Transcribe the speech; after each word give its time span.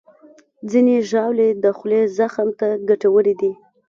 ځینې 0.71 0.95
ژاولې 1.09 1.49
د 1.63 1.65
خولې 1.77 2.01
زخم 2.17 2.47
ته 2.59 2.67
ګټورې 2.89 3.33
دي. 3.41 3.51